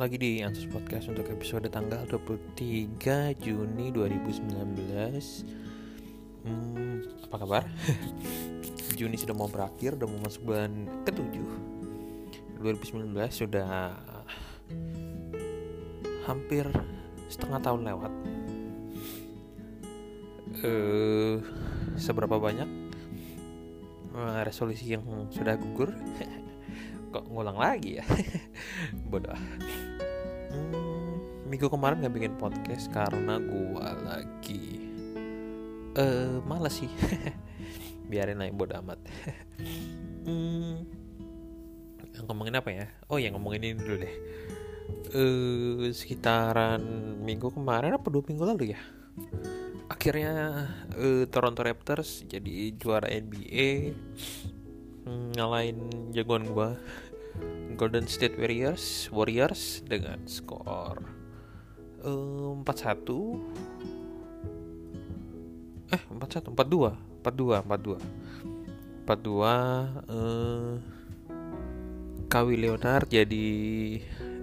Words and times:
lagi 0.00 0.16
di 0.16 0.40
Ansus 0.40 0.64
Podcast 0.64 1.12
untuk 1.12 1.28
episode 1.28 1.68
tanggal 1.68 2.08
23 2.08 3.36
Juni 3.36 3.92
2019 3.92 4.48
hmm, 6.40 7.28
Apa 7.28 7.36
kabar? 7.36 7.68
Juni 8.96 9.20
sudah 9.20 9.36
mau 9.36 9.44
berakhir, 9.44 10.00
udah 10.00 10.08
mau 10.08 10.24
masuk 10.24 10.48
bulan 10.48 10.88
ke-7 11.04 11.36
2019 12.64 13.12
sudah 13.28 13.92
hampir 16.24 16.64
setengah 17.28 17.60
tahun 17.60 17.92
lewat. 17.92 18.12
Uh, 20.64 21.44
Seberapa 22.00 22.40
banyak 22.40 22.68
uh, 24.16 24.40
resolusi 24.48 24.96
yang 24.96 25.04
sudah 25.28 25.60
gugur? 25.60 25.92
kok 27.10 27.26
ngulang 27.26 27.58
lagi 27.58 27.98
ya? 27.98 28.04
Bodoh 29.10 29.34
minggu 31.50 31.66
kemarin 31.66 31.98
nggak 31.98 32.14
bikin 32.14 32.34
podcast 32.38 32.86
karena 32.94 33.42
gua 33.42 33.98
lagi 34.06 34.86
eh 35.98 36.06
uh, 36.06 36.38
malas 36.46 36.78
sih. 36.78 36.90
Biarin 38.10 38.38
naik 38.38 38.54
bodoh 38.54 38.78
amat. 38.78 39.02
Hmm, 40.20 40.84
ngomongin 42.28 42.60
apa 42.60 42.68
ya? 42.68 42.86
Oh 43.08 43.16
ya 43.16 43.32
ngomongin 43.32 43.72
ini 43.72 43.80
dulu 43.80 44.04
deh. 44.04 44.14
Uh, 45.16 45.88
sekitaran 45.96 46.84
minggu 47.24 47.48
kemarin 47.48 47.96
apa 47.96 48.04
dua 48.12 48.20
minggu 48.28 48.44
lalu 48.44 48.76
ya? 48.76 48.80
Akhirnya 49.88 50.68
uh, 50.92 51.24
Toronto 51.32 51.64
Raptors 51.64 52.28
jadi 52.28 52.76
juara 52.76 53.08
NBA 53.08 53.96
ngalahin 55.08 56.12
jagoan 56.12 56.52
gua 56.52 56.76
Golden 57.80 58.04
State 58.04 58.36
Warriors 58.36 59.08
Warriors 59.08 59.80
dengan 59.88 60.20
skor 60.28 61.19
empat 62.00 62.76
uh, 62.76 62.80
satu. 62.80 63.18
Eh 65.92 66.02
empat 66.08 66.28
satu 66.40 66.48
empat 66.52 66.66
dua. 66.68 66.90
Empat 67.20 67.34
dua 67.36 67.56
empat 67.60 67.80
dua. 67.80 67.98
Empat 69.00 69.18
dua 69.26 69.54
eh, 70.06 70.72
Kawhi 72.30 72.54
Leonard 72.62 73.10
jadi 73.10 73.46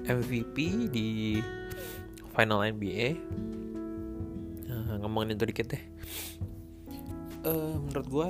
MVP 0.07 0.55
di 0.91 1.39
final 2.35 2.67
NBA 2.67 3.15
nah, 4.67 4.99
ngomongin 5.01 5.39
itu 5.39 5.47
dikit 5.47 5.71
deh. 5.71 5.83
Uh, 7.47 7.79
menurut 7.79 8.07
gua 8.11 8.29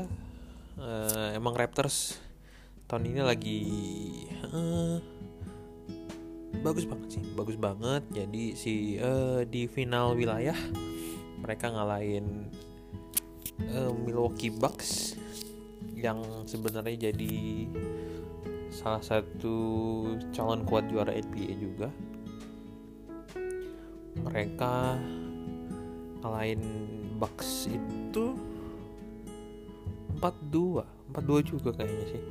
uh, 0.78 1.34
emang 1.34 1.58
Raptors 1.58 2.22
tahun 2.86 3.10
ini 3.10 3.22
lagi 3.26 3.62
uh, 4.54 5.02
bagus 6.64 6.86
banget 6.88 7.20
sih 7.20 7.24
bagus 7.36 7.58
banget. 7.60 8.04
Jadi 8.12 8.44
si 8.58 8.74
uh, 8.98 9.44
di 9.48 9.68
final 9.68 10.16
wilayah 10.18 10.58
mereka 11.42 11.70
ngalahin 11.70 12.50
uh, 13.74 13.92
Milwaukee 13.94 14.52
Bucks 14.52 15.16
yang 15.98 16.22
sebenarnya 16.46 17.10
jadi 17.10 17.66
salah 18.70 19.02
satu 19.02 19.58
calon 20.30 20.62
kuat 20.66 20.86
juara 20.90 21.14
NBA 21.14 21.54
juga. 21.58 21.90
Mereka 24.22 24.98
ngalahin 26.22 26.62
Bucks 27.18 27.66
itu 27.70 28.38
4-2 30.22 31.14
4-2 31.14 31.50
juga 31.50 31.70
kayaknya 31.74 32.06
sih. 32.14 32.24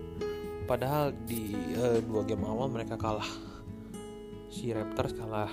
Padahal 0.66 1.14
di 1.30 1.54
uh, 1.78 2.02
dua 2.02 2.26
game 2.26 2.42
awal 2.42 2.66
mereka 2.66 2.98
kalah 2.98 3.26
si 4.56 4.72
Raptors 4.72 5.12
kalah 5.12 5.52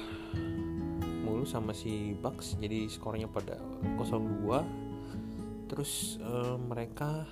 mulu 1.27 1.43
sama 1.43 1.75
si 1.75 2.15
Bucks 2.15 2.55
jadi 2.55 2.87
skornya 2.87 3.27
pada 3.27 3.59
0-2 3.99 5.67
terus 5.67 6.23
uh, 6.23 6.55
mereka 6.55 7.27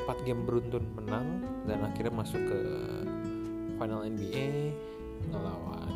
empat 0.00 0.16
game 0.24 0.48
beruntun 0.48 0.88
menang 0.96 1.44
dan 1.68 1.84
akhirnya 1.84 2.08
masuk 2.08 2.40
ke 2.40 2.60
final 3.76 4.08
NBA 4.08 4.72
ngelawan 5.28 5.92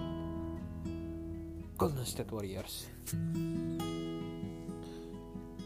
Golden 1.77 2.05
State 2.09 2.33
Warriors. 2.33 2.89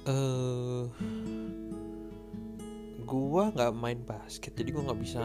uh, 0.06 0.86
gua 3.02 3.50
nggak 3.50 3.72
main 3.74 4.00
basket 4.06 4.54
jadi 4.54 4.70
gua 4.70 4.90
nggak 4.90 5.00
bisa 5.02 5.22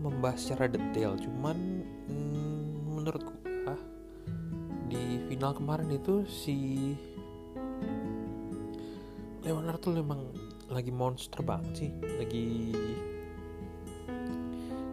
membahas 0.00 0.40
secara 0.40 0.66
detail 0.72 1.20
cuman 1.20 1.56
mm, 2.08 2.96
menurut 2.96 3.22
gua 3.22 3.76
di 4.90 5.22
final 5.28 5.52
kemarin 5.54 5.92
itu 5.92 6.24
si 6.26 6.56
Leonard 9.44 9.78
tuh 9.78 9.94
memang 9.94 10.32
lagi 10.72 10.90
monster 10.90 11.44
banget 11.44 11.72
sih 11.86 11.90
lagi 12.18 12.48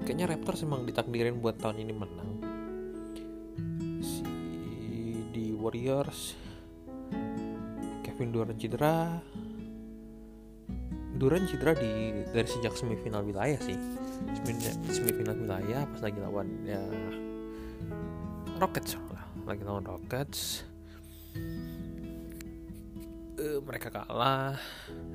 kayaknya 0.07 0.31
Raptors 0.31 0.63
emang 0.63 0.87
ditakdirin 0.87 1.43
buat 1.43 1.59
tahun 1.59 1.83
ini 1.83 1.91
menang. 1.91 2.31
Si 3.99 4.23
di 5.35 5.51
Warriors 5.51 6.31
Kevin 8.07 8.31
Durant 8.31 8.55
cedera. 8.55 9.19
Duran 11.11 11.43
cedera 11.51 11.75
di 11.75 12.23
dari 12.31 12.47
sejak 12.47 12.71
semifinal 12.79 13.27
wilayah 13.27 13.59
sih 13.59 13.75
semifinal 14.89 15.35
wilayah 15.37 15.83
pas 15.87 16.01
lagi 16.01 16.19
lawan 16.19 16.47
ya 16.63 16.81
Rockets 18.57 18.97
lah 19.13 19.23
lagi 19.47 19.63
lawan 19.63 19.87
Rockets. 19.87 20.67
Uh, 23.37 23.61
mereka 23.63 23.93
kalah. 23.93 24.59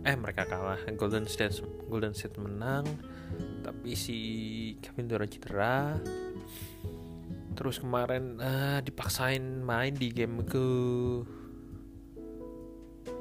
Eh 0.06 0.16
mereka 0.16 0.48
kalah. 0.48 0.80
Golden 0.96 1.28
State 1.28 1.60
Golden 1.90 2.16
State 2.16 2.40
menang 2.40 2.86
tapi 3.60 3.92
si 3.92 4.18
Kevin 4.80 5.10
Durant 5.10 5.28
cedera. 5.28 6.00
Terus 7.52 7.82
kemarin 7.82 8.40
uh, 8.40 8.80
dipaksain 8.80 9.42
main 9.60 9.92
di 9.92 10.08
game 10.08 10.40
ke 10.48 10.66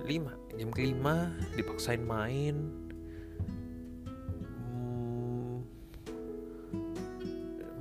5 0.02 0.58
game 0.58 0.74
kelima 0.74 1.30
dipaksain 1.53 2.02
main 2.02 2.74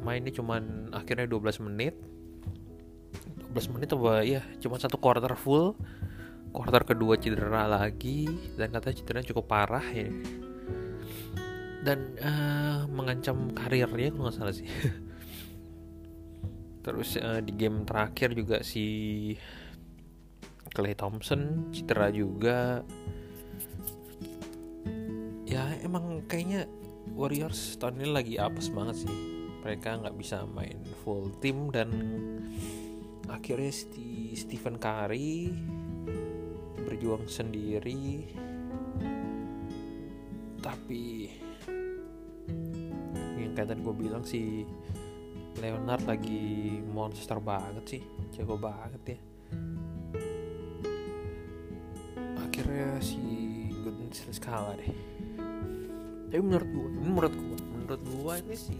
mainnya 0.00 0.32
cuman 0.32 0.92
akhirnya 0.92 1.28
12 1.28 1.66
menit. 1.68 1.94
12 3.50 3.74
menit 3.74 3.90
apa 3.90 4.22
ya 4.22 4.42
cuma 4.62 4.80
satu 4.80 4.96
quarter 4.96 5.32
full. 5.36 5.76
Quarter 6.50 6.82
kedua 6.82 7.14
cedera 7.14 7.70
lagi 7.70 8.26
dan 8.58 8.74
katanya 8.74 8.96
cedera 8.98 9.20
cukup 9.22 9.46
parah 9.46 9.86
ya. 9.86 10.10
Dan 11.80 12.18
uh, 12.20 12.84
mengancam 12.90 13.54
karirnya 13.54 14.10
kalau 14.10 14.28
nggak 14.28 14.36
salah 14.36 14.54
sih. 14.54 14.66
Terus 16.84 17.20
uh, 17.20 17.38
di 17.44 17.52
game 17.54 17.86
terakhir 17.86 18.34
juga 18.34 18.66
si 18.66 19.36
Clay 20.74 20.98
Thompson 20.98 21.70
cedera 21.70 22.10
juga. 22.10 22.82
Ya 25.46 25.70
emang 25.82 26.26
kayaknya 26.26 26.66
Warriors 27.14 27.78
tahun 27.78 28.02
ini 28.02 28.08
lagi 28.10 28.34
apes 28.38 28.70
banget 28.70 29.02
sih 29.02 29.39
mereka 29.60 30.00
nggak 30.00 30.16
bisa 30.16 30.48
main 30.48 30.80
full 31.04 31.28
team 31.40 31.68
dan 31.68 31.92
akhirnya 33.28 33.70
si 33.70 34.32
Stephen 34.34 34.80
Curry 34.80 35.52
berjuang 36.84 37.28
sendiri. 37.28 38.26
Tapi 40.60 41.04
yang 43.40 43.52
kayak 43.56 43.72
tadi 43.72 43.80
gue 43.80 43.94
bilang 43.96 44.24
si 44.24 44.64
Leonard 45.60 46.04
lagi 46.08 46.78
monster 46.80 47.36
banget 47.42 47.84
sih 47.84 48.02
jago 48.32 48.56
banget 48.56 49.16
ya. 49.16 49.18
Akhirnya 52.40 52.96
si 53.02 53.20
Golden 53.82 54.10
State 54.14 54.40
kalah 54.40 54.76
deh. 54.78 54.94
Tapi 56.30 56.40
menurut 56.40 56.68
gua 56.70 56.88
menurut 57.02 57.34
gua 57.34 57.58
menurut 57.74 58.02
gua 58.14 58.32
ini 58.38 58.54
sih 58.54 58.78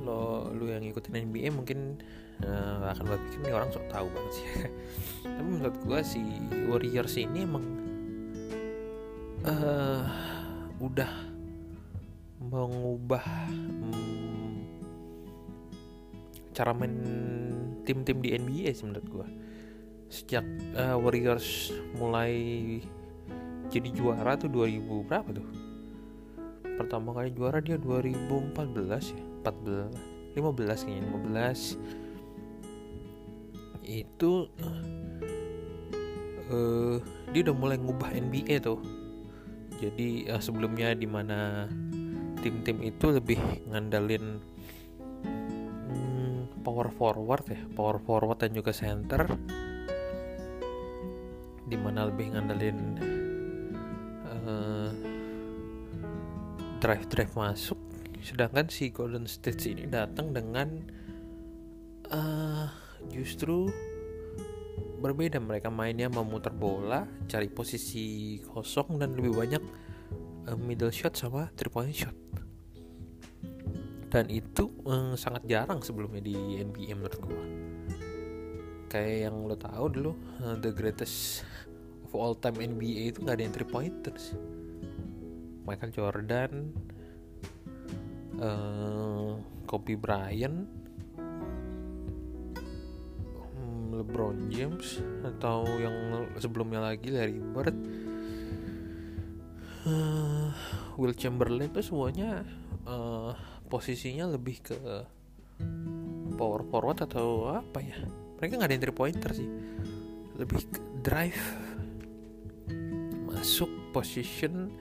kalau 0.00 0.50
lu 0.50 0.72
yang 0.72 0.82
ngikutin 0.82 1.28
NBA 1.30 1.54
mungkin 1.54 2.00
uh, 2.42 2.90
akan 2.90 3.04
berpikir 3.14 3.38
nih 3.46 3.54
orang 3.54 3.70
sok 3.70 3.86
tahu 3.92 4.06
banget 4.10 4.32
sih. 4.34 4.46
Tapi 5.36 5.48
menurut 5.48 5.76
gua 5.86 6.00
si 6.02 6.20
Warriors 6.66 7.14
ini 7.20 7.44
emang 7.44 7.64
uh, 9.46 10.02
udah 10.80 11.12
mengubah 12.40 13.24
um, 13.86 14.64
cara 16.56 16.72
main 16.72 16.96
tim-tim 17.84 18.18
di 18.18 18.34
NBA 18.34 18.72
sih 18.74 18.88
menurut 18.88 19.06
gua. 19.06 19.26
Sejak 20.10 20.42
uh, 20.74 20.98
Warriors 20.98 21.70
mulai 21.94 22.34
jadi 23.70 23.88
juara 23.94 24.34
tuh 24.34 24.50
2000 24.50 25.06
berapa 25.06 25.30
tuh 25.30 25.69
pertama 26.80 27.12
kali 27.12 27.28
juara 27.36 27.60
dia 27.60 27.76
2014 27.76 29.12
ya? 29.12 29.20
14 29.44 30.32
15 30.32 30.86
kayaknya 30.88 31.04
15 31.12 31.76
itu 33.90 34.46
uh, 36.48 36.96
dia 37.34 37.40
udah 37.44 37.56
mulai 37.56 37.76
ngubah 37.76 38.14
NBA 38.14 38.62
tuh. 38.62 38.80
Jadi 39.80 40.30
uh, 40.30 40.40
sebelumnya 40.40 40.94
di 40.94 41.08
mana 41.10 41.66
tim-tim 42.40 42.80
itu 42.80 43.12
lebih 43.12 43.36
ngandalin 43.68 44.40
hmm, 45.90 46.64
power 46.64 46.88
forward 46.94 47.44
ya 47.50 47.60
power 47.76 47.98
forward 48.00 48.40
dan 48.40 48.54
juga 48.54 48.72
center. 48.72 49.26
Di 51.66 51.76
mana 51.78 52.08
lebih 52.08 52.34
ngandalin 52.34 52.78
drive 56.80 57.06
drive 57.12 57.32
masuk. 57.36 57.76
Sedangkan 58.24 58.66
si 58.72 58.88
Golden 58.88 59.28
State 59.28 59.68
ini 59.68 59.84
datang 59.84 60.32
dengan 60.32 60.80
uh, 62.08 62.66
justru 63.12 63.68
berbeda. 65.00 65.36
Mereka 65.36 65.68
mainnya 65.68 66.08
memutar 66.08 66.56
bola 66.56 67.04
cari 67.28 67.52
posisi 67.52 68.40
kosong 68.40 68.96
dan 68.96 69.12
lebih 69.12 69.36
banyak 69.36 69.62
uh, 70.48 70.56
middle 70.56 70.92
shot 70.92 71.12
sama 71.20 71.52
three 71.52 71.72
point 71.72 71.92
shot. 71.92 72.16
Dan 74.10 74.26
itu 74.26 74.72
um, 74.88 75.14
sangat 75.14 75.46
jarang 75.46 75.84
sebelumnya 75.84 76.24
di 76.24 76.34
NBA 76.64 76.98
menurut 76.98 77.20
gue 77.20 77.44
kayak 78.90 79.30
yang 79.30 79.46
lo 79.46 79.54
tahu 79.54 79.86
dulu 79.86 80.12
uh, 80.42 80.58
the 80.58 80.74
greatest 80.74 81.46
of 82.02 82.10
all 82.18 82.34
time 82.34 82.58
NBA 82.58 83.14
itu 83.14 83.22
nggak 83.22 83.38
ada 83.38 83.42
yang 83.46 83.54
three 83.54 83.70
pointers 83.70 84.34
Michael 85.70 85.94
Jordan 85.94 86.52
uh, 88.42 89.38
Kobe 89.70 89.94
Bryant 89.94 90.66
LeBron 94.00 94.48
James 94.48 94.98
atau 95.22 95.62
yang 95.78 95.94
sebelumnya 96.40 96.80
lagi 96.80 97.12
Larry 97.12 97.36
Bird. 97.36 97.76
Uh, 99.84 100.52
Will 100.96 101.16
Chamberlain 101.16 101.68
itu 101.68 101.84
semuanya 101.84 102.44
uh, 102.88 103.32
posisinya 103.68 104.28
lebih 104.28 104.60
ke 104.64 104.76
power 106.36 106.64
forward 106.68 107.04
atau 107.04 107.52
apa 107.52 107.84
ya? 107.84 108.00
Mereka 108.40 108.56
nggak 108.56 108.70
ada 108.72 108.80
three 108.80 108.96
pointer 108.96 109.30
sih. 109.36 109.48
Lebih 110.40 110.60
ke 110.72 110.80
drive 111.04 111.44
masuk 113.28 113.68
position 113.92 114.72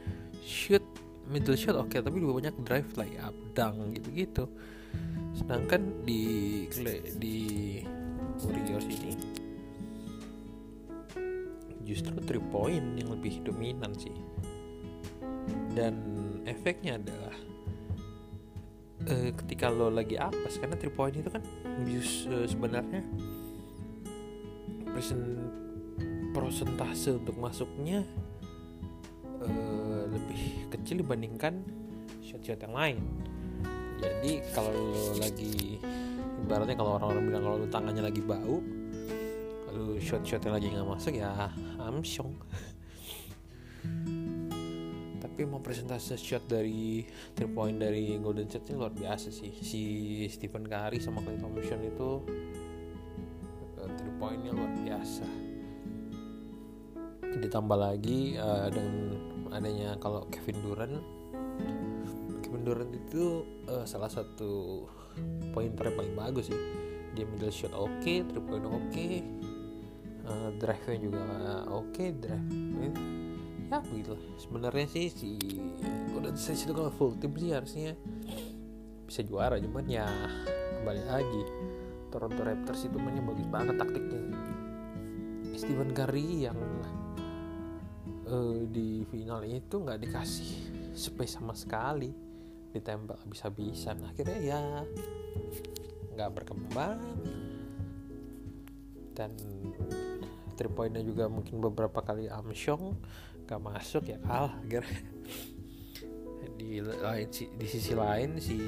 shoot 0.43 0.83
middle 1.29 1.55
shot 1.55 1.77
oke 1.77 1.91
okay, 1.91 1.99
tapi 2.01 2.19
lebih 2.21 2.41
banyak 2.41 2.55
drive 2.65 2.89
like 2.97 3.15
up 3.21 3.35
down 3.53 3.93
gitu 3.93 4.09
gitu 4.13 4.43
sedangkan 5.37 6.03
di 6.03 6.65
di 7.19 7.37
Warriors 8.39 8.87
ini 8.87 9.39
justru 11.89 12.13
three 12.21 12.45
point 12.53 12.85
yang 13.01 13.09
lebih 13.09 13.41
dominan 13.41 13.97
sih. 13.97 14.13
Dan 15.73 15.97
efeknya 16.45 17.01
adalah 17.01 17.35
uh, 19.09 19.29
ketika 19.41 19.73
lo 19.73 19.89
lagi 19.89 20.13
apes 20.21 20.61
karena 20.61 20.77
three 20.77 20.93
point 20.93 21.17
itu 21.17 21.33
kan 21.33 21.41
abuse 21.81 22.29
uh, 22.29 22.45
sebenarnya 22.45 23.01
persen 24.93 25.49
persentase 26.29 27.17
untuk 27.17 27.41
masuknya 27.41 28.05
kecil 30.69 31.01
dibandingkan 31.01 31.63
shot-shot 32.23 32.61
yang 32.61 32.75
lain. 32.75 32.97
Jadi 33.99 34.39
kalau 34.55 34.71
lo 34.71 35.19
lagi 35.19 35.75
ibaratnya 36.39 36.75
kalau 36.79 36.95
orang-orang 36.95 37.23
bilang 37.27 37.43
kalau 37.43 37.57
tangannya 37.67 38.03
lagi 38.07 38.21
bau 38.23 38.63
lu 39.69 39.99
shot 40.01 40.23
shotnya 40.23 40.55
lagi 40.55 40.71
nggak 40.71 40.87
masuk 40.87 41.13
ya 41.19 41.51
amsyong. 41.83 42.31
Tapi 45.19 45.47
mau 45.47 45.59
presentasi 45.59 46.15
shot 46.15 46.47
dari 46.47 47.03
three 47.35 47.51
point 47.51 47.75
dari 47.79 48.15
Golden 48.19 48.47
State 48.47 48.71
ini 48.71 48.79
luar 48.79 48.91
biasa 48.95 49.31
sih. 49.31 49.51
Si 49.51 49.81
Stephen 50.31 50.67
Curry 50.67 50.99
sama 50.99 51.23
Klay 51.23 51.39
Thompson 51.39 51.79
itu 51.83 52.09
uh, 53.79 53.89
three 53.99 54.15
pointnya 54.19 54.51
luar 54.55 54.71
biasa. 54.79 55.27
Ditambah 57.39 57.77
lagi 57.77 58.35
uh, 58.35 58.67
dengan 58.73 59.18
adanya 59.53 59.97
kalau 59.97 60.25
Kevin 60.29 60.61
Durant 60.61 60.95
Kevin 62.45 62.63
Durant 62.65 62.91
itu 62.93 63.45
uh, 63.69 63.85
salah 63.85 64.09
satu 64.09 64.83
pointer 65.53 65.93
paling 65.93 66.17
bagus 66.17 66.49
sih. 66.49 66.59
Dia 67.13 67.25
middle 67.25 67.53
shot 67.53 67.73
oke 67.73 67.89
okay, 68.01 68.25
three 68.25 68.41
point 68.41 68.65
oke 68.65 68.81
okay, 68.89 69.21
uh, 70.25 70.49
drive 70.57 70.81
nya 70.89 70.97
juga 70.97 71.23
oke 71.69 71.93
okay, 71.93 72.07
drive 72.17 72.97
ya 73.69 73.77
begitu. 73.85 74.17
Sebenarnya 74.41 74.87
sih 74.89 75.05
si 75.13 75.37
Golden 76.09 76.33
State 76.33 76.65
itu 76.65 76.73
kalau 76.73 76.89
full 76.89 77.13
tim 77.21 77.37
sih 77.37 77.53
harusnya 77.53 77.93
bisa 79.05 79.21
juara 79.25 79.57
cuman 79.61 79.85
ya 79.89 80.05
kembali 80.81 81.03
lagi 81.05 81.43
Toronto 82.09 82.41
Raptors 82.41 82.85
itu 82.89 82.97
mainnya 82.97 83.21
bagus 83.25 83.45
banget 83.45 83.77
taktiknya. 83.77 84.21
Stephen 85.53 85.93
Curry 85.93 86.49
yang 86.49 86.57
uh, 88.29 88.61
di 88.69 89.03
final 89.09 89.41
itu 89.43 89.75
nggak 89.81 89.99
dikasih 90.05 90.49
space 90.93 91.41
sama 91.41 91.57
sekali. 91.57 92.13
Ditembak 92.69 93.25
habis-habisan. 93.25 94.05
Akhirnya 94.05 94.37
ya 94.39 94.61
nggak 96.13 96.31
berkembang. 96.31 97.01
Dan 99.17 99.35
three 100.55 100.71
pointnya 100.71 101.03
juga 101.03 101.27
mungkin 101.27 101.59
beberapa 101.59 101.99
kali 101.99 102.31
amsyong 102.31 102.95
nggak 103.49 103.61
masuk 103.63 104.03
ya 104.07 104.17
kalah 104.21 104.53
akhirnya. 104.63 105.01
Di 106.59 106.83
lain 106.83 107.27
di 107.31 107.67
sisi 107.67 107.95
lain 107.95 108.37
si 108.37 108.59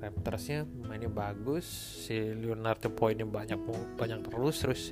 Raptorsnya 0.00 0.64
mainnya 0.88 1.12
bagus. 1.12 1.66
Si 2.08 2.16
Leonardo 2.16 2.88
poinnya 2.88 3.28
banyak 3.28 3.60
banyak 4.00 4.24
terus 4.24 4.56
terus 4.64 4.82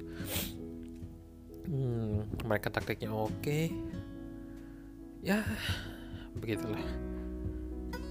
hmm, 1.68 2.07
mereka 2.44 2.68
taktiknya 2.72 3.12
oke. 3.12 3.72
Ya 5.24 5.42
begitulah. 6.38 6.82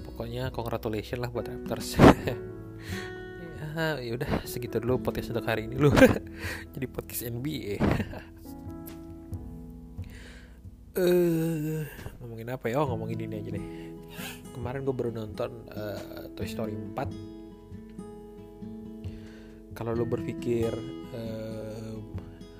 Pokoknya 0.05 0.49
congratulations 0.51 1.21
lah 1.21 1.29
buat 1.31 1.47
Raptors. 1.47 1.95
Ya 3.77 4.01
yaudah 4.01 4.41
segitu 4.41 4.81
dulu 4.81 4.97
podcast 4.97 5.29
untuk 5.29 5.45
hari 5.45 5.69
ini 5.69 5.77
lu. 5.77 5.93
Jadi 6.73 6.85
podcast 6.89 7.29
NBA 7.29 7.77
eh 10.97 11.05
uh, 11.05 11.85
ngomongin 12.17 12.57
apa 12.57 12.73
ya? 12.73 12.81
Oh 12.81 12.89
ngomongin 12.89 13.29
ini 13.29 13.37
aja 13.37 13.53
deh. 13.53 13.65
Kemarin 14.57 14.81
gue 14.81 14.95
baru 14.97 15.13
nonton 15.13 15.69
uh, 15.69 16.25
Toy 16.33 16.49
Story 16.49 16.73
4 16.73 17.37
kalau 19.77 19.93
lu 19.93 20.09
berpikir 20.09 20.73
uh, 21.13 21.36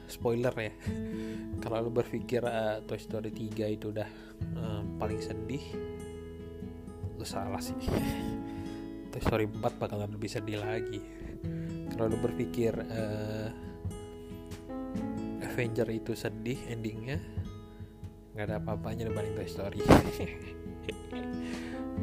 spoiler 0.08 0.56
ya. 0.56 0.74
Kalau 1.64 1.88
lu 1.88 1.92
berpikir 1.92 2.42
uh, 2.44 2.80
Toy 2.88 3.00
Story 3.00 3.32
3 3.32 3.76
itu 3.76 3.92
udah 3.92 4.10
uh, 4.56 4.82
paling 4.98 5.20
sedih 5.20 5.64
lu 7.20 7.26
salah 7.28 7.60
sih. 7.60 7.76
Toy 9.12 9.22
Story 9.22 9.46
4 9.46 9.60
bakalan 9.78 10.10
lebih 10.12 10.32
sedih 10.32 10.64
lagi. 10.64 11.04
Kalau 11.92 12.10
lu 12.10 12.18
berpikir 12.24 12.72
uh, 12.74 13.50
Avenger 15.44 15.90
itu 15.90 16.14
sedih 16.14 16.58
endingnya 16.70 17.18
nggak 18.38 18.54
ada 18.54 18.62
apa-apanya 18.62 19.10
dibanding 19.10 19.34
Toy 19.34 19.50
Story. 19.50 19.82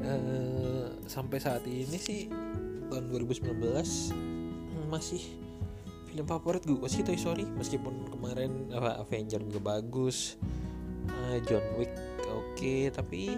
Uh, 0.02 0.90
sampai 1.14 1.38
saat 1.38 1.62
ini 1.62 1.94
sih 1.94 2.26
tahun 2.90 3.06
2019 3.14 3.54
masih 4.90 5.43
film 6.14 6.30
favorit 6.30 6.62
gue 6.62 6.86
sih 6.86 7.02
Toy 7.02 7.18
Story 7.18 7.42
meskipun 7.42 8.06
kemarin 8.06 8.70
apa 8.70 9.02
Avenger 9.02 9.42
juga 9.42 9.74
bagus. 9.74 10.38
Uh, 11.10 11.42
John 11.42 11.66
Wick 11.74 11.90
oke 12.30 12.54
okay, 12.54 12.86
tapi 12.94 13.34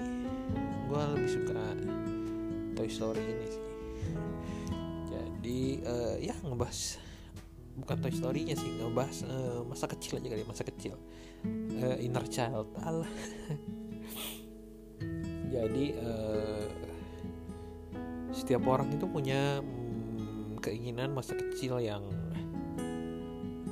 gue 0.84 1.02
lebih 1.16 1.30
suka 1.32 1.72
Toy 2.76 2.88
Story 2.92 3.24
ini 3.24 3.46
sih. 3.48 3.64
Jadi 5.08 5.60
uh, 5.88 6.16
ya 6.20 6.36
ngebahas 6.44 7.00
bukan 7.80 7.96
Toy 7.96 8.12
Story-nya 8.12 8.60
sih 8.60 8.68
ngebahas 8.76 9.24
uh, 9.24 9.64
masa 9.64 9.88
kecil 9.88 10.20
aja 10.20 10.36
kali 10.36 10.44
masa 10.44 10.68
kecil. 10.68 11.00
Uh, 11.80 11.96
inner 11.96 12.28
child 12.28 12.68
Allah 12.84 13.06
jadi 15.54 15.84
uh, 15.96 16.68
setiap 18.36 18.68
orang 18.68 18.92
itu 18.92 19.08
punya 19.08 19.64
um, 19.64 20.60
keinginan 20.60 21.14
masa 21.14 21.38
kecil 21.38 21.78
yang 21.78 22.02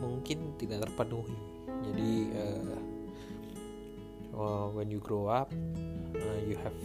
mungkin 0.05 0.57
tidak 0.61 0.89
terpenuhi. 0.89 1.37
Jadi 1.85 2.13
uh, 2.33 2.81
uh, 4.35 4.67
when 4.75 4.91
you 4.91 5.01
grow 5.01 5.31
up 5.31 5.49
uh, 6.15 6.41
you 6.45 6.57
have 6.61 6.77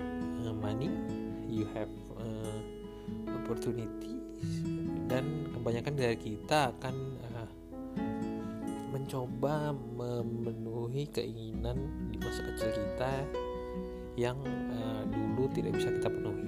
uh, 0.00 0.54
money 0.54 0.90
you 1.50 1.66
have 1.74 1.90
uh, 2.18 2.58
opportunities 3.34 4.20
dan 5.06 5.48
kebanyakan 5.52 5.94
dari 5.94 6.16
kita 6.16 6.72
akan 6.76 6.96
uh, 7.30 7.48
mencoba 8.94 9.74
memenuhi 9.74 11.10
keinginan 11.10 11.76
di 12.10 12.16
masa 12.18 12.40
kecil 12.52 12.70
kita 12.72 13.12
yang 14.14 14.38
uh, 14.70 15.02
dulu 15.10 15.50
tidak 15.50 15.74
bisa 15.74 15.90
kita 15.90 16.08
penuhi. 16.08 16.46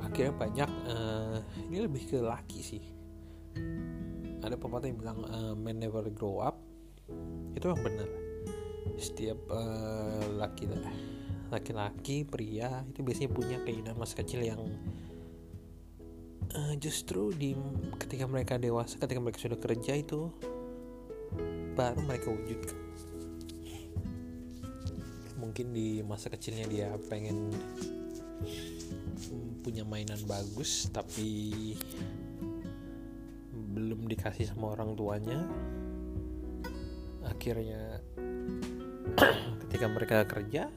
Akhirnya 0.00 0.34
banyak 0.34 0.70
uh, 0.90 1.38
ini 1.70 1.78
lebih 1.86 2.02
ke 2.10 2.18
laki 2.18 2.60
sih 2.62 2.99
ada 4.40 4.56
pepatah 4.56 4.88
yang 4.88 4.98
bilang 5.00 5.18
uh, 5.28 5.54
men 5.56 5.80
never 5.80 6.04
grow 6.12 6.40
up. 6.40 6.56
Itu 7.56 7.72
yang 7.72 7.82
benar. 7.84 8.08
Setiap 8.96 9.38
uh, 9.48 10.24
laki 10.36 10.68
laki-laki 11.50 12.22
pria 12.22 12.86
itu 12.86 13.02
biasanya 13.02 13.30
punya 13.34 13.56
keinginan 13.66 13.98
masa 13.98 14.22
kecil 14.22 14.46
yang 14.46 14.60
uh, 16.54 16.74
justru 16.78 17.34
di 17.34 17.58
ketika 17.98 18.30
mereka 18.30 18.54
dewasa 18.56 18.96
ketika 19.02 19.18
mereka 19.18 19.42
sudah 19.42 19.58
kerja 19.58 19.98
itu 19.98 20.30
baru 21.74 22.00
mereka 22.06 22.30
wujudkan. 22.30 22.78
Mungkin 25.40 25.74
di 25.74 26.00
masa 26.06 26.30
kecilnya 26.30 26.66
dia 26.70 26.88
pengen 27.10 27.50
punya 29.60 29.84
mainan 29.84 30.20
bagus 30.24 30.88
tapi 30.88 31.76
belum 34.00 34.16
dikasih 34.16 34.48
sama 34.48 34.72
orang 34.72 34.96
tuanya 34.96 35.44
akhirnya 37.28 38.00
ketika 39.68 39.86
mereka 39.92 40.24
kerja 40.24 40.72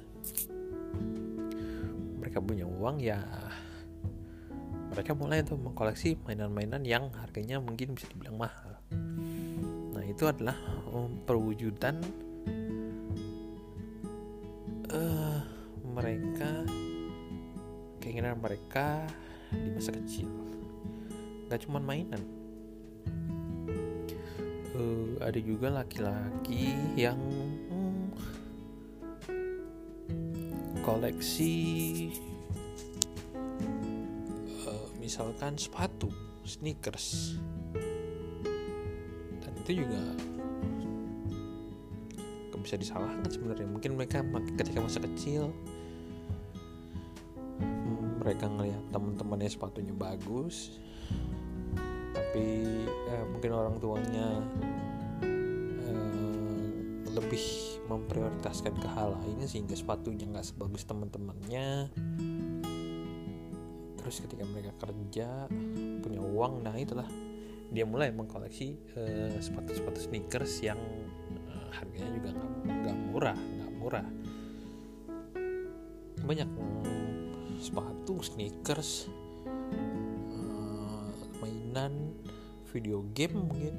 mereka 2.20 2.44
punya 2.44 2.68
uang 2.68 3.00
ya 3.00 3.24
mereka 4.92 5.16
mulai 5.16 5.40
tuh 5.40 5.56
mengkoleksi 5.56 6.20
mainan-mainan 6.28 6.84
yang 6.84 7.16
harganya 7.16 7.64
mungkin 7.64 7.96
bisa 7.96 8.12
dibilang 8.12 8.36
mahal. 8.36 8.76
Nah 9.96 10.04
itu 10.06 10.28
adalah 10.28 10.54
um, 10.92 11.24
perwujudan 11.26 11.98
uh, 14.92 15.40
mereka 15.96 16.68
keinginan 18.04 18.38
mereka 18.38 19.08
di 19.50 19.72
masa 19.74 19.96
kecil. 19.96 20.30
Nggak 21.50 21.66
cuma 21.66 21.82
mainan 21.82 22.43
uh, 24.76 25.22
ada 25.24 25.40
juga 25.40 25.70
laki-laki 25.70 26.74
yang 26.98 27.20
hmm, 27.70 28.06
koleksi 30.82 31.54
misalkan 35.04 35.60
sepatu 35.60 36.08
sneakers. 36.48 37.36
Dan 39.44 39.52
itu 39.62 39.84
juga 39.84 40.02
bisa 42.64 42.80
disalahkan 42.80 43.28
sebenarnya. 43.28 43.68
Mungkin 43.68 44.00
mereka 44.00 44.24
ketika 44.56 44.80
masa 44.80 45.04
kecil 45.04 45.52
mereka 48.24 48.48
ngelihat 48.48 48.80
teman-temannya 48.96 49.52
sepatunya 49.52 49.92
bagus 49.92 50.80
tapi 52.34 52.50
eh, 52.90 53.26
mungkin 53.30 53.52
orang 53.54 53.78
tuanya 53.78 54.42
eh, 55.22 56.66
lebih 57.14 57.46
memprioritaskan 57.86 58.74
ke 58.74 58.90
hal 58.90 59.14
lain 59.22 59.46
sehingga 59.46 59.78
sepatunya 59.78 60.26
nggak 60.26 60.42
sebagus 60.42 60.82
teman-temannya. 60.90 61.94
Terus 64.02 64.16
ketika 64.26 64.50
mereka 64.50 64.74
kerja 64.82 65.46
punya 66.02 66.26
uang 66.26 66.66
nah 66.66 66.74
itulah. 66.74 67.06
Dia 67.70 67.86
mulai 67.86 68.10
mengkoleksi 68.10 68.82
uh, 68.98 69.38
sepatu-sepatu 69.38 70.02
sneakers 70.02 70.66
yang 70.66 70.82
uh, 71.54 71.70
harganya 71.70 72.10
juga 72.18 72.30
nggak 72.66 72.98
murah 73.14 73.38
nggak 73.38 73.72
murah. 73.78 74.08
Banyak 76.26 76.50
sepatu 77.62 78.26
sneakers 78.26 79.06
uh, 80.34 81.14
mainan 81.38 82.13
video 82.74 83.06
game 83.14 83.38
mungkin 83.38 83.74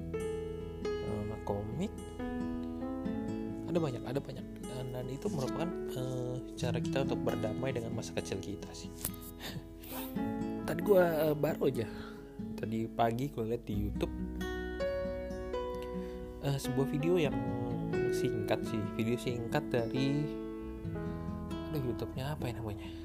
uh, 0.86 1.34
komik. 1.42 1.90
Ada 3.66 3.78
banyak 3.82 4.02
ada 4.06 4.20
banyak. 4.22 4.46
Dan 4.94 5.10
itu 5.10 5.26
merupakan 5.26 5.66
uh, 5.98 6.38
cara 6.54 6.78
kita 6.78 7.02
untuk 7.02 7.18
berdamai 7.26 7.74
dengan 7.74 7.90
masa 7.90 8.14
kecil 8.14 8.38
kita 8.38 8.70
sih. 8.70 8.86
Tadi 10.70 10.80
gue 10.80 11.02
uh, 11.02 11.34
baru 11.34 11.66
aja 11.66 11.90
tadi 12.34 12.90
pagi 12.90 13.30
gue 13.30 13.44
lihat 13.46 13.62
di 13.62 13.74
YouTube 13.76 14.14
uh, 16.42 16.58
sebuah 16.58 16.86
video 16.88 17.18
yang 17.18 17.36
singkat 18.14 18.62
sih. 18.64 18.80
Video 18.96 19.18
singkat 19.18 19.66
dari 19.68 20.24
aduh 21.74 21.82
YouTube-nya 21.90 22.38
apa 22.38 22.46
ya 22.46 22.54
namanya 22.54 23.03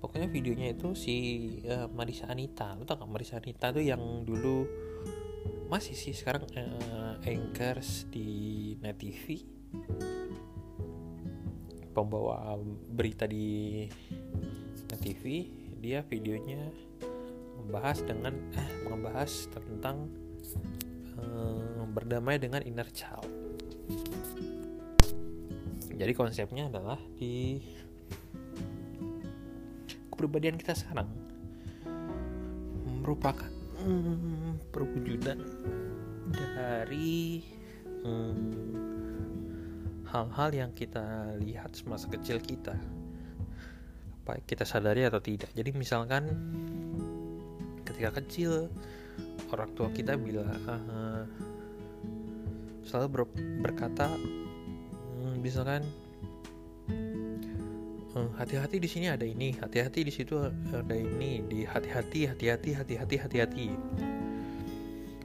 pokoknya 0.00 0.26
videonya 0.32 0.72
itu 0.72 0.96
si 0.96 1.16
uh, 1.68 1.86
Marisa 1.92 2.26
Anita 2.32 2.74
lu 2.74 2.88
tau 2.88 2.98
gak 2.98 3.10
Marisa 3.10 3.36
Anita 3.38 3.70
tuh 3.70 3.84
yang 3.84 4.24
dulu 4.24 4.64
masih 5.70 5.94
sih 5.94 6.16
sekarang 6.16 6.48
uh, 6.56 7.20
anchors 7.22 8.10
di 8.10 8.74
Net 8.82 8.98
TV 8.98 9.44
pembawa 11.92 12.58
berita 12.90 13.28
di 13.28 13.84
Net 14.90 15.00
TV 15.04 15.46
dia 15.80 16.04
videonya 16.04 16.68
membahas 17.60 18.02
dengan 18.04 18.34
eh 18.52 18.70
membahas 18.84 19.46
tentang 19.48 20.10
eh, 21.16 21.82
berdamai 21.90 22.36
dengan 22.36 22.60
inner 22.66 22.88
child. 22.92 23.28
Jadi 25.90 26.12
konsepnya 26.16 26.72
adalah 26.72 26.96
di 27.14 27.60
kepribadian 30.20 30.60
kita 30.60 30.76
sekarang 30.76 31.08
merupakan 33.00 33.48
hmm, 33.80 34.68
perwujudan 34.68 35.40
dari 36.36 37.40
hmm, 38.04 38.36
hal-hal 40.12 40.48
hmm, 40.52 40.60
yang 40.60 40.70
kita 40.76 41.40
lihat 41.40 41.72
semasa 41.72 42.04
kecil 42.12 42.36
kita. 42.36 42.76
Baik 44.28 44.44
kita 44.44 44.68
sadari 44.68 45.08
atau 45.08 45.24
tidak. 45.24 45.48
Jadi 45.56 45.72
misalkan 45.72 46.28
ketika 47.88 48.20
kecil 48.20 48.68
orang 49.48 49.72
tua 49.72 49.88
kita 49.88 50.20
bila 50.20 50.44
uh, 50.68 51.24
selalu 52.84 53.08
ber, 53.08 53.22
berkata 53.64 54.12
hmm, 54.12 55.40
misalkan 55.40 55.80
hati-hati 58.10 58.82
di 58.82 58.88
sini 58.90 59.06
ada 59.06 59.22
ini 59.22 59.54
hati-hati 59.54 60.02
di 60.02 60.12
situ 60.12 60.34
ada 60.74 60.96
ini 60.96 61.46
di 61.46 61.62
hati-hati 61.62 62.26
hati-hati 62.26 62.70
hati-hati 62.74 63.16
hati-hati. 63.16 63.66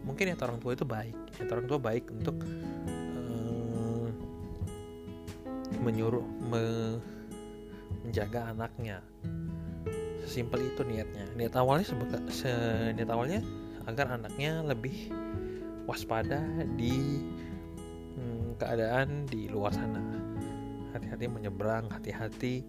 Mungkin 0.05 0.29
ya 0.29 0.35
orang 0.37 0.61
tua 0.61 0.77
itu 0.77 0.85
baik 0.85 1.17
ya 1.41 1.49
orang 1.49 1.65
tua 1.65 1.79
baik 1.81 2.05
untuk 2.13 2.37
uh, 2.45 4.07
menyuruh 5.81 6.25
me, 6.45 6.63
menjaga 8.05 8.53
anaknya. 8.53 9.01
Sesimpel 10.21 10.69
itu 10.69 10.85
niatnya. 10.85 11.25
Niat 11.33 11.57
awalnya 11.57 11.85
sebega, 11.89 12.21
se 12.29 12.49
niat 12.93 13.09
awalnya 13.09 13.41
agar 13.89 14.13
anaknya 14.13 14.61
lebih 14.61 15.09
waspada 15.89 16.41
di 16.77 17.21
hmm, 18.17 18.57
keadaan 18.57 19.29
di 19.29 19.45
luar 19.49 19.73
sana 19.73 20.24
hati-hati 20.95 21.25
menyeberang 21.27 21.91
hati-hati 21.91 22.63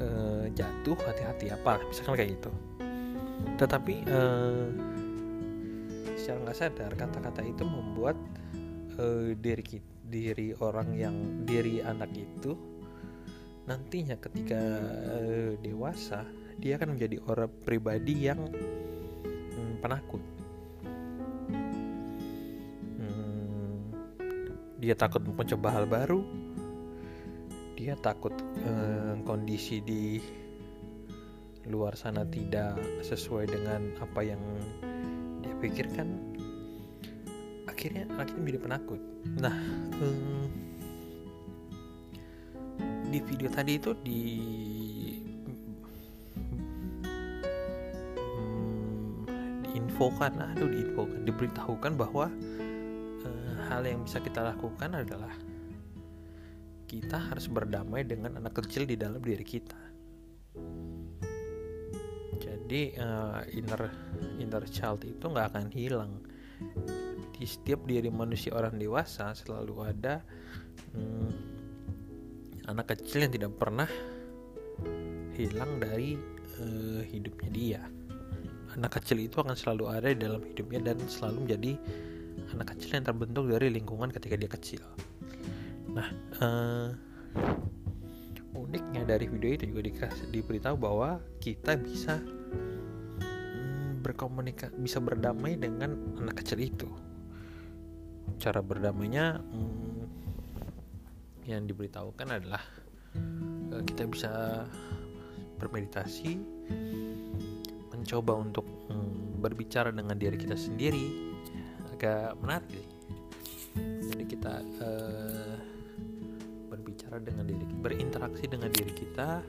uh, 0.00 0.48
jatuh 0.52 0.96
hati-hati 0.96 1.52
apa 1.52 1.80
misalkan 1.84 2.16
kayak 2.16 2.30
gitu. 2.40 2.50
Tetapi 3.60 3.94
uh, 4.08 4.66
secara 6.18 6.38
nggak 6.44 6.58
sadar 6.58 6.90
kata-kata 6.98 7.40
itu 7.46 7.62
membuat 7.64 8.16
uh, 8.98 9.32
diri 9.38 9.80
diri 10.08 10.56
orang 10.64 10.96
yang 10.96 11.16
diri 11.44 11.84
anak 11.84 12.08
itu 12.16 12.56
nantinya 13.68 14.16
ketika 14.16 14.60
uh, 15.12 15.52
dewasa 15.60 16.24
dia 16.58 16.74
akan 16.80 16.98
menjadi 16.98 17.22
orang 17.28 17.52
pribadi 17.62 18.26
yang 18.26 18.40
hmm, 18.50 19.78
penakut. 19.78 20.22
Hmm, 22.98 23.92
dia 24.82 24.98
takut 24.98 25.22
mencoba 25.22 25.68
hal 25.70 25.86
baru 25.86 26.47
dia 27.78 27.94
takut 27.94 28.34
uh, 28.66 29.14
kondisi 29.22 29.78
di 29.78 30.18
luar 31.70 31.94
sana 31.94 32.26
tidak 32.26 32.74
sesuai 33.06 33.46
dengan 33.46 33.94
apa 34.02 34.20
yang 34.26 34.42
dia 35.38 35.54
pikirkan 35.62 36.10
akhirnya 37.70 38.10
anak 38.10 38.34
itu 38.34 38.38
menjadi 38.42 38.60
penakut. 38.66 39.00
Nah 39.38 39.54
hmm, 39.94 40.44
di 43.14 43.18
video 43.22 43.46
tadi 43.46 43.78
itu 43.78 43.94
di 44.02 44.22
diinfokan 49.70 50.34
aduh 50.34 50.66
diinfokan 50.66 51.22
diberitahukan 51.22 51.92
bahwa 51.94 52.26
uh, 53.22 53.56
hal 53.70 53.86
yang 53.86 54.02
bisa 54.02 54.18
kita 54.18 54.42
lakukan 54.42 54.98
adalah 54.98 55.30
kita 56.88 57.20
harus 57.20 57.52
berdamai 57.52 58.00
dengan 58.08 58.40
anak 58.40 58.64
kecil 58.64 58.88
di 58.88 58.96
dalam 58.96 59.20
diri 59.20 59.44
kita. 59.44 59.76
Jadi 62.40 62.96
uh, 62.96 63.44
inner 63.52 63.92
inner 64.40 64.64
child 64.72 65.04
itu 65.04 65.20
nggak 65.20 65.52
akan 65.52 65.68
hilang. 65.76 66.24
Di 67.36 67.44
setiap 67.44 67.84
diri 67.84 68.08
manusia 68.08 68.56
orang 68.56 68.80
dewasa 68.80 69.36
selalu 69.36 69.84
ada 69.84 70.24
hmm, 70.96 71.30
anak 72.72 72.96
kecil 72.96 73.28
yang 73.28 73.32
tidak 73.36 73.52
pernah 73.60 73.86
hilang 75.36 75.76
dari 75.76 76.16
uh, 76.56 77.04
hidupnya 77.04 77.50
dia. 77.52 77.82
Anak 78.74 78.96
kecil 79.00 79.20
itu 79.28 79.36
akan 79.38 79.54
selalu 79.54 79.84
ada 79.92 80.08
di 80.08 80.18
dalam 80.24 80.40
hidupnya 80.40 80.92
dan 80.92 80.96
selalu 81.04 81.46
menjadi 81.46 81.72
anak 82.56 82.66
kecil 82.74 82.90
yang 82.96 83.04
terbentuk 83.04 83.44
dari 83.52 83.68
lingkungan 83.76 84.08
ketika 84.08 84.34
dia 84.40 84.50
kecil 84.50 84.82
Nah, 85.98 86.14
uh, 86.38 86.88
uniknya 88.54 89.02
dari 89.02 89.26
video 89.26 89.50
itu 89.58 89.66
juga 89.74 89.82
dikasih 89.82 90.30
diberitahu 90.30 90.78
bahwa 90.78 91.18
kita 91.42 91.74
bisa 91.74 92.22
hmm, 92.22 93.98
berkomunikasi, 94.06 94.78
bisa 94.78 95.02
berdamai 95.02 95.58
dengan 95.58 95.98
anak 96.22 96.38
kecil 96.38 96.62
itu. 96.62 96.86
Cara 98.38 98.62
berdamainya 98.62 99.42
hmm, 99.42 100.06
yang 101.50 101.66
diberitahukan 101.66 102.30
adalah 102.30 102.62
uh, 103.74 103.82
kita 103.82 104.06
bisa 104.06 104.62
bermeditasi, 105.58 106.38
mencoba 107.90 108.38
untuk 108.38 108.62
hmm, 108.86 109.42
berbicara 109.42 109.90
dengan 109.90 110.14
diri 110.14 110.38
kita 110.38 110.54
sendiri. 110.54 111.34
Agak 111.90 112.38
menarik. 112.38 112.86
Jadi 114.06 114.24
kita 114.30 114.62
uh, 114.62 115.27
berbicara 117.08 117.24
dengan 117.24 117.44
diri 117.48 117.64
berinteraksi 117.80 118.44
dengan 118.44 118.68
diri 118.68 118.92
kita 118.92 119.40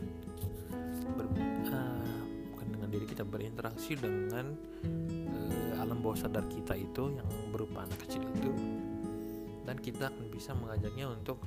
ber, 1.20 1.28
uh, 1.76 2.24
bukan 2.56 2.68
dengan 2.72 2.88
diri 2.88 3.04
kita 3.04 3.24
berinteraksi 3.28 4.00
dengan 4.00 4.56
uh, 5.28 5.82
alam 5.84 6.00
bawah 6.00 6.16
sadar 6.16 6.48
kita 6.48 6.80
itu 6.80 7.20
yang 7.20 7.28
berupa 7.52 7.84
anak 7.84 8.00
kecil 8.08 8.24
itu. 8.32 8.52
Dan 9.68 9.76
kita 9.84 10.08
akan 10.08 10.32
bisa 10.32 10.56
mengajaknya 10.56 11.12
untuk 11.12 11.44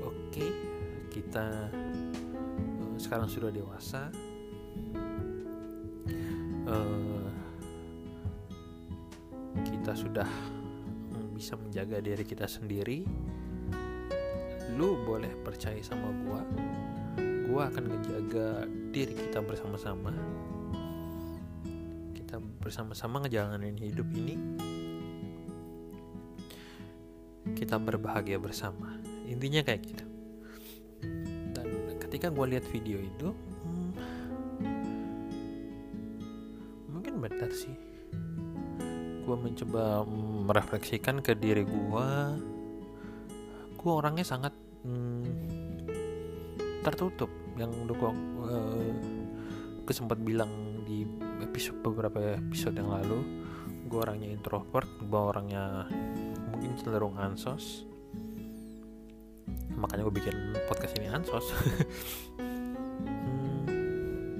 oke 0.00 0.32
okay, 0.32 0.48
kita 1.12 1.68
uh, 1.68 2.96
sekarang 2.96 3.28
sudah 3.28 3.52
dewasa 3.52 4.08
uh, 6.64 7.28
kita 9.60 9.92
sudah 9.92 10.28
bisa 11.36 11.52
menjaga 11.60 12.00
diri 12.00 12.24
kita 12.24 12.48
sendiri 12.48 13.04
lu 14.80 14.96
boleh 15.04 15.28
percaya 15.44 15.76
sama 15.84 16.08
gua 16.24 16.40
gua 17.44 17.68
akan 17.68 17.84
ngejaga 17.84 18.64
diri 18.88 19.12
kita 19.12 19.44
bersama-sama. 19.44 20.08
Kita 22.16 22.40
bersama-sama 22.40 23.20
ngejalanin 23.20 23.76
hidup 23.76 24.08
ini. 24.16 24.40
Kita 27.52 27.76
berbahagia 27.76 28.40
bersama. 28.40 28.96
Intinya 29.28 29.60
kayak 29.60 29.82
gitu. 29.84 30.04
Dan 31.52 31.66
ketika 32.00 32.32
gue 32.32 32.46
lihat 32.56 32.64
video 32.70 33.02
itu 33.02 33.34
hmm, 33.36 33.90
mungkin 36.88 37.20
benar 37.20 37.52
sih. 37.52 37.76
Gue 39.28 39.36
mencoba 39.36 40.08
merefleksikan 40.48 41.20
ke 41.20 41.36
diri 41.36 41.68
gue 41.68 42.08
gue 43.80 43.92
orangnya 43.96 44.28
sangat 44.28 44.52
tertutup. 46.82 47.30
Yang 47.56 47.70
udah 47.86 47.96
gue 47.96 48.12
uh, 48.46 48.90
sempat 49.90 50.22
bilang 50.22 50.50
di 50.86 51.02
episode 51.42 51.82
beberapa 51.82 52.38
episode 52.38 52.78
yang 52.78 52.94
lalu 52.94 53.42
gue 53.90 53.98
orangnya 53.98 54.30
introvert 54.30 54.86
gue 55.02 55.18
orangnya 55.18 55.90
mungkin 56.54 56.78
cenderung 56.78 57.18
ansos. 57.18 57.82
Makanya 59.74 60.06
gue 60.06 60.14
bikin 60.14 60.36
podcast 60.70 60.94
ini 60.98 61.10
ansos. 61.10 61.46
Hmm, 63.40 64.38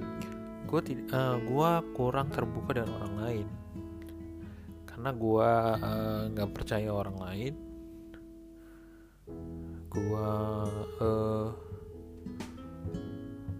gue 0.69 0.81
uh, 1.11 1.37
gue 1.41 1.71
kurang 1.97 2.31
terbuka 2.31 2.77
dengan 2.77 2.95
orang 3.01 3.15
lain. 3.19 3.47
Karena 4.87 5.09
gue 5.11 5.51
uh, 5.81 6.21
nggak 6.31 6.49
uh, 6.49 6.53
percaya 6.55 6.89
orang 6.93 7.17
lain. 7.19 7.53
Gua 9.91 10.29
uh, 11.03 11.70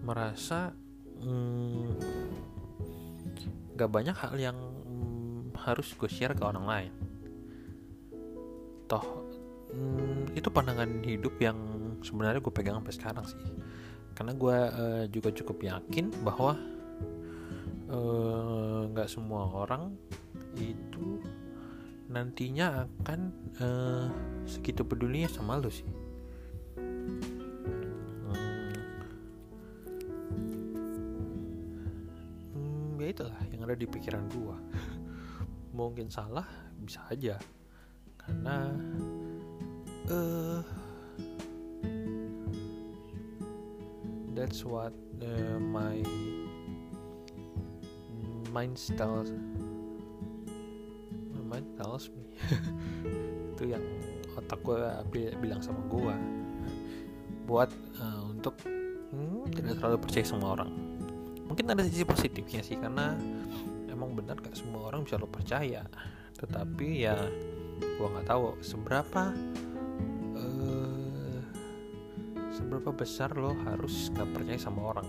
merasa 0.02 0.74
hmm, 1.22 1.98
banyak 3.82 4.14
hal 4.14 4.34
yang 4.38 4.58
hmm, 4.58 5.58
harus 5.58 5.90
gue 5.94 6.06
share 6.06 6.34
ke 6.38 6.42
orang 6.42 6.66
lain. 6.66 6.92
Toh 8.86 9.06
hmm, 9.74 10.38
itu 10.38 10.48
pandangan 10.50 11.02
hidup 11.02 11.34
yang 11.42 11.58
sebenarnya 12.02 12.42
gue 12.42 12.54
pegang 12.54 12.78
sampai 12.82 12.94
sekarang 12.94 13.24
sih. 13.26 13.42
Karena 14.12 14.32
gue 14.36 14.58
uh, 14.58 15.04
juga 15.08 15.32
cukup 15.32 15.64
yakin 15.64 16.12
bahwa 16.20 16.52
eh, 17.88 18.80
nggak 18.92 19.08
uh, 19.08 19.12
semua 19.12 19.48
orang 19.48 19.96
itu 20.60 21.24
nantinya 22.12 22.84
akan 22.84 23.20
uh, 23.56 24.06
segitu 24.44 24.84
pedulinya 24.84 25.32
sama 25.32 25.56
lo 25.56 25.72
sih 25.72 25.88
itulah 33.12 33.36
yang 33.52 33.68
ada 33.68 33.76
di 33.76 33.84
pikiran 33.84 34.24
gua. 34.32 34.56
Mungkin 35.78 36.08
salah 36.08 36.48
bisa 36.80 37.04
aja. 37.12 37.36
Karena 38.16 38.72
uh, 40.08 40.60
that's 44.32 44.64
what 44.64 44.96
uh, 45.20 45.58
my 45.60 46.00
mind 48.52 48.76
tells 48.96 49.28
my 51.32 51.42
mind 51.56 51.68
tells 51.76 52.08
me. 52.08 52.24
Itu 53.52 53.68
yang 53.68 53.84
otak 54.32 54.60
gue 54.64 54.80
bilang 55.40 55.60
sama 55.60 55.84
gue 55.92 56.14
buat 57.44 57.68
uh, 58.00 58.32
untuk 58.32 58.56
hmm, 58.64 59.52
tidak 59.52 59.76
terlalu 59.76 59.98
percaya 60.00 60.24
sama 60.24 60.56
orang 60.56 60.81
mungkin 61.52 61.68
ada 61.68 61.84
sisi 61.84 62.08
positifnya 62.08 62.64
sih 62.64 62.80
karena 62.80 63.12
emang 63.92 64.16
benar 64.16 64.40
gak 64.40 64.56
semua 64.56 64.88
orang 64.88 65.04
bisa 65.04 65.20
lo 65.20 65.28
percaya. 65.28 65.84
Tetapi 66.40 66.88
ya 67.04 67.12
gua 68.00 68.08
nggak 68.08 68.24
tahu 68.24 68.56
seberapa 68.64 69.36
uh, 70.32 71.40
seberapa 72.56 72.88
besar 72.96 73.36
lo 73.36 73.52
harus 73.68 74.08
nggak 74.16 74.32
percaya 74.32 74.56
sama 74.56 74.96
orang. 74.96 75.08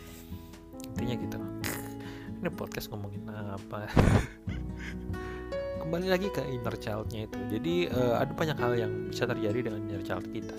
Intinya 0.96 1.20
gitu. 1.20 1.36
Ini 2.40 2.48
podcast 2.56 2.88
ngomongin 2.88 3.28
apa? 3.28 3.92
Kembali 5.84 6.08
lagi 6.08 6.32
ke 6.32 6.48
inner 6.48 6.80
childnya 6.80 7.28
itu. 7.28 7.38
Jadi 7.52 7.92
uh, 7.92 8.16
ada 8.16 8.32
banyak 8.32 8.56
hal 8.56 8.72
yang 8.72 8.92
bisa 9.12 9.28
terjadi 9.28 9.68
dengan 9.68 9.84
inner 9.84 10.00
child 10.00 10.24
kita. 10.32 10.56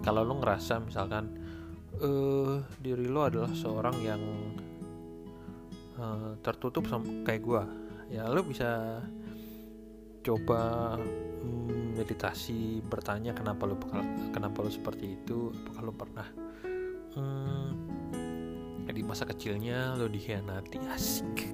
Kalau 0.00 0.24
lo 0.24 0.40
ngerasa 0.40 0.80
misalkan 0.80 1.43
uh, 2.04 2.60
diri 2.78 3.08
lo 3.08 3.24
adalah 3.24 3.50
seorang 3.56 3.96
yang 4.04 4.22
uh, 5.96 6.36
tertutup 6.44 6.84
sama 6.84 7.24
kayak 7.24 7.42
gue 7.42 7.62
ya 8.12 8.28
lo 8.28 8.44
bisa 8.44 9.00
coba 10.24 10.94
mm, 11.00 11.96
meditasi 11.96 12.84
bertanya 12.84 13.32
kenapa 13.32 13.64
lo 13.64 13.80
kenapa 14.30 14.60
lo 14.60 14.70
seperti 14.70 15.16
itu 15.16 15.48
apakah 15.52 15.82
lo 15.82 15.92
pernah 15.96 16.28
hmm, 17.16 17.68
di 18.94 19.02
masa 19.02 19.26
kecilnya 19.26 19.98
lo 19.98 20.06
dikhianati? 20.06 20.78
Asik. 20.86 21.50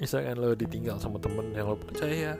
Misalkan 0.00 0.40
lo 0.40 0.56
ditinggal 0.56 0.96
sama 0.96 1.20
temen 1.20 1.52
yang 1.52 1.68
lo 1.68 1.76
percaya 1.76 2.36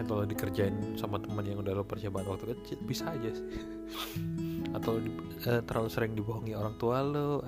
atau 0.00 0.22
lo 0.22 0.24
dikerjain 0.24 0.96
sama 0.96 1.20
teman 1.20 1.44
yang 1.44 1.60
udah 1.60 1.76
lo 1.76 1.84
percaya 1.84 2.08
banget 2.08 2.28
waktu 2.32 2.46
kecil 2.56 2.78
bisa 2.88 3.04
aja 3.12 3.30
sih. 3.36 3.46
Atau 4.76 5.02
di, 5.02 5.10
uh, 5.44 5.60
terlalu 5.66 5.88
sering 5.90 6.12
dibohongi 6.16 6.56
orang 6.56 6.74
tua 6.80 7.04
lo. 7.04 7.44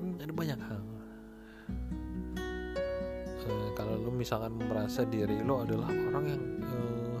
Hmm, 0.00 0.18
ada 0.18 0.32
banyak 0.34 0.58
hal. 0.58 0.82
Misalkan 4.12 4.54
merasa 4.54 5.02
diri 5.02 5.42
lo 5.42 5.66
adalah 5.66 5.90
orang 5.90 6.24
yang 6.30 6.42
uh, 6.62 7.18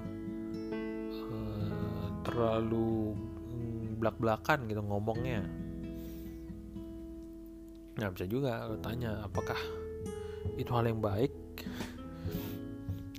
uh, 1.34 2.08
terlalu 2.22 3.10
belak-belakan 3.98 4.70
gitu 4.70 4.86
ngomongnya. 4.86 5.42
Nah 7.98 8.06
bisa 8.14 8.30
juga 8.30 8.70
lo 8.70 8.78
tanya 8.78 9.26
apakah 9.26 9.58
itu 10.54 10.70
hal 10.70 10.86
yang 10.86 11.02
baik 11.02 11.41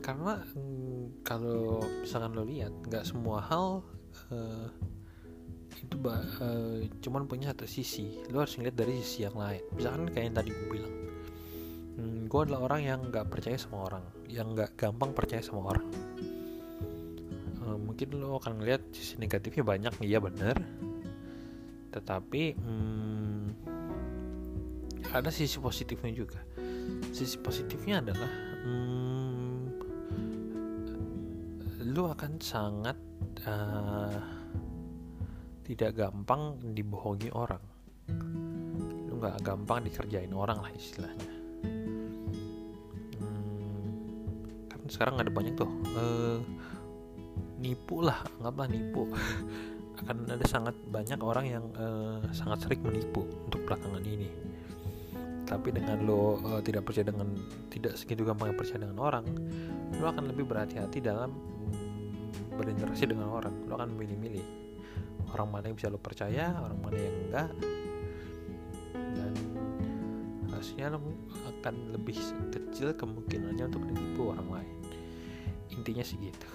karena 0.04 0.44
mm, 0.44 1.24
kalau 1.24 1.80
misalkan 2.04 2.36
lo 2.36 2.44
lihat 2.44 2.76
nggak 2.92 3.08
semua 3.08 3.40
hal 3.40 3.80
uh, 4.36 4.68
itu 5.80 5.96
uh, 6.00 6.80
cuman 7.00 7.26
punya 7.26 7.56
satu 7.56 7.66
sisi. 7.66 8.20
Lo 8.30 8.44
harus 8.44 8.56
ngeliat 8.60 8.76
dari 8.76 9.00
sisi 9.00 9.24
yang 9.24 9.36
lain. 9.40 9.64
Misalkan 9.74 10.12
kayak 10.12 10.26
yang 10.28 10.36
tadi 10.36 10.50
gue 10.52 10.68
bilang. 10.70 10.94
Hmm, 11.94 12.20
gue 12.26 12.40
adalah 12.40 12.62
orang 12.72 12.82
yang 12.84 13.00
nggak 13.10 13.28
percaya 13.32 13.58
sama 13.60 13.88
orang. 13.88 14.04
Yang 14.28 14.48
nggak 14.60 14.72
gampang 14.80 15.12
percaya 15.16 15.42
sama 15.44 15.76
orang. 15.76 15.88
Uh, 17.64 17.78
mungkin 17.80 18.16
lo 18.20 18.38
akan 18.40 18.60
ngeliat 18.60 18.84
sisi 18.92 19.16
negatifnya 19.20 19.64
banyak. 19.64 19.94
Iya 20.04 20.20
bener. 20.20 20.56
Tetapi 21.94 22.44
hmm, 22.60 23.46
ada 25.14 25.30
sisi 25.30 25.60
positifnya 25.60 26.12
juga. 26.12 26.40
Sisi 27.14 27.38
positifnya 27.38 28.02
adalah 28.02 28.32
hmm, 28.66 29.23
lu 31.94 32.10
akan 32.10 32.42
sangat 32.42 32.98
uh, 33.46 34.18
tidak 35.62 35.94
gampang 35.94 36.58
dibohongi 36.74 37.30
orang. 37.30 37.62
Lu 39.06 39.22
nggak 39.22 39.46
gampang 39.46 39.86
dikerjain 39.86 40.34
orang 40.34 40.58
lah 40.58 40.74
istilahnya. 40.74 41.34
Hmm, 43.22 43.94
kan 44.74 44.82
sekarang 44.90 45.22
ada 45.22 45.30
banyak 45.30 45.54
tuh 45.54 45.70
uh, 45.94 46.42
nipu 47.62 48.02
lah 48.02 48.26
anggaplah 48.42 48.68
nipu. 48.74 49.06
Akan 50.04 50.26
ada 50.26 50.44
sangat 50.50 50.74
banyak 50.90 51.22
orang 51.22 51.46
yang 51.46 51.66
uh, 51.78 52.18
sangat 52.34 52.66
sering 52.66 52.82
menipu 52.82 53.22
untuk 53.46 53.62
belakangan 53.70 54.02
ini 54.02 54.53
tapi 55.54 55.70
dengan 55.70 56.02
lo 56.02 56.42
uh, 56.42 56.62
tidak 56.66 56.90
percaya 56.90 57.14
dengan 57.14 57.30
tidak 57.70 57.94
segitu 57.94 58.26
gampang 58.26 58.58
percaya 58.58 58.82
dengan 58.82 58.98
orang 58.98 59.26
lo 60.02 60.10
akan 60.10 60.34
lebih 60.34 60.50
berhati-hati 60.50 60.98
dalam 60.98 61.30
berinteraksi 62.58 63.06
dengan 63.06 63.30
orang. 63.30 63.54
Lo 63.70 63.78
akan 63.78 63.94
memilih-milih 63.94 64.46
orang 65.34 65.48
mana 65.50 65.70
yang 65.70 65.78
bisa 65.78 65.94
lo 65.94 66.02
percaya 66.02 66.58
orang 66.58 66.80
mana 66.82 66.98
yang 66.98 67.16
enggak. 67.30 67.50
Dan 68.94 69.34
hasilnya 70.54 70.98
lo 70.98 71.00
akan 71.54 71.76
lebih 71.94 72.18
kecil 72.50 72.98
kemungkinannya 72.98 73.70
untuk 73.70 73.86
ditipu 73.90 74.34
orang 74.34 74.50
lain. 74.50 74.76
Intinya 75.74 76.02
sih 76.06 76.18
gitu. 76.18 76.48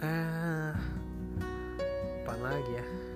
Ah, 0.00 0.72
apa 2.24 2.32
lagi 2.40 2.72
ya 2.72 3.09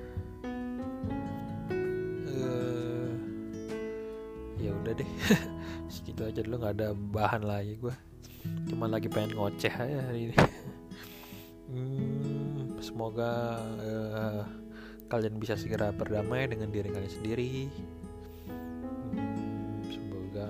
udah 4.85 4.94
deh. 4.94 5.11
Segitu 5.92 6.20
aja 6.29 6.40
dulu 6.44 6.61
nggak 6.61 6.75
ada 6.77 6.88
bahan 6.92 7.42
lagi 7.49 7.81
gue 7.81 7.94
cuma 8.68 8.85
lagi 8.85 9.09
pengen 9.09 9.37
ngoceh 9.37 9.73
aja 9.73 9.99
hari 10.09 10.31
ini. 10.31 10.37
Hmm, 11.64 12.77
semoga 12.79 13.59
uh, 13.83 14.44
kalian 15.09 15.40
bisa 15.40 15.57
segera 15.57 15.90
berdamai 15.90 16.47
dengan 16.47 16.68
diri 16.70 16.92
kalian 16.92 17.11
sendiri. 17.11 17.66
Hmm, 19.16 19.83
semoga 19.88 20.49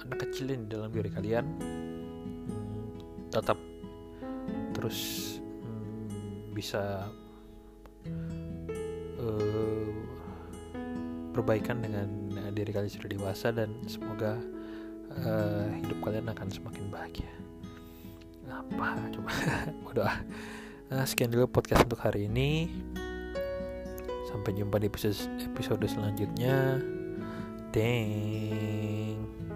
anak 0.00 0.26
kecil 0.26 0.56
di 0.56 0.66
dalam 0.66 0.90
diri 0.90 1.12
kalian 1.12 1.44
hmm, 1.44 3.30
tetap 3.30 3.60
terus 4.74 4.98
hmm, 5.38 6.50
bisa 6.56 7.06
uh, 9.22 9.92
perbaikan 11.36 11.78
dengan 11.78 12.21
diri 12.52 12.70
kalian 12.70 12.92
sudah 12.92 13.10
dewasa 13.10 13.48
dan 13.50 13.72
semoga 13.88 14.38
uh, 15.24 15.68
hidup 15.80 15.98
kalian 16.04 16.28
akan 16.28 16.48
semakin 16.48 16.84
bahagia. 16.92 17.32
Apa? 18.48 19.08
Coba. 19.12 19.30
Berdoa 19.88 20.14
nah, 20.92 21.04
sekian 21.08 21.32
dulu 21.32 21.48
podcast 21.48 21.88
untuk 21.88 22.00
hari 22.04 22.28
ini. 22.28 22.68
Sampai 24.28 24.56
jumpa 24.56 24.80
di 24.80 24.88
episode 24.88 25.16
episode 25.52 25.84
selanjutnya. 25.88 26.80
Deng. 27.72 29.51